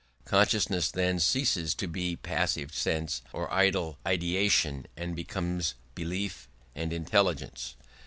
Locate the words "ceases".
1.19-1.75